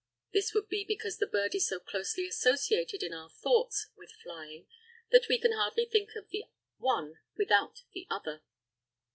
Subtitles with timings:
[0.33, 4.65] This would be because the bird is so closely associated in our thoughts with flying
[5.11, 6.45] that we can hardly think of the
[6.79, 8.41] one without the other.